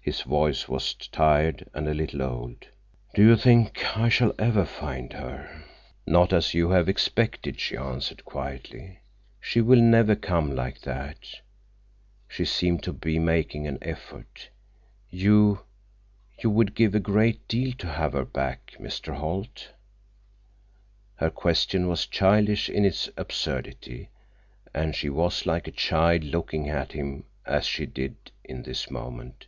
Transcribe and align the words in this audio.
His 0.00 0.22
voice 0.22 0.66
was 0.70 0.94
tired 0.94 1.68
and 1.74 1.86
a 1.86 1.92
little 1.92 2.22
old. 2.22 2.64
"Do 3.14 3.22
you 3.22 3.36
think 3.36 3.94
I 3.94 4.08
shall 4.08 4.34
ever 4.38 4.64
find 4.64 5.12
her?" 5.12 5.64
"Not 6.06 6.32
as 6.32 6.54
you 6.54 6.70
have 6.70 6.88
expected," 6.88 7.60
she 7.60 7.76
answered 7.76 8.24
quietly. 8.24 9.00
"She 9.38 9.60
will 9.60 9.82
never 9.82 10.16
come 10.16 10.56
like 10.56 10.80
that." 10.80 11.40
She 12.26 12.46
seemed 12.46 12.82
to 12.84 12.94
be 12.94 13.18
making 13.18 13.66
an 13.66 13.76
effort. 13.82 14.48
"You—you 15.10 16.48
would 16.50 16.74
give 16.74 16.94
a 16.94 17.00
great 17.00 17.46
deal 17.46 17.74
to 17.74 17.88
have 17.88 18.14
her 18.14 18.24
back, 18.24 18.76
Mr. 18.80 19.14
Holt?" 19.14 19.74
Her 21.16 21.28
question 21.28 21.86
was 21.86 22.06
childish 22.06 22.70
in 22.70 22.86
its 22.86 23.10
absurdity, 23.18 24.08
and 24.72 24.94
she 24.94 25.10
was 25.10 25.44
like 25.44 25.68
a 25.68 25.80
child 25.86 26.24
looking 26.24 26.70
at 26.70 26.92
him 26.92 27.24
as 27.44 27.66
she 27.66 27.84
did 27.84 28.16
in 28.42 28.62
this 28.62 28.90
moment. 28.90 29.44